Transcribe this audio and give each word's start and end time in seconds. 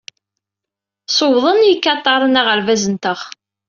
Sewḍen 1.15 1.59
yikataren 1.67 2.39
aɣerbaz-nteɣ. 2.41 3.19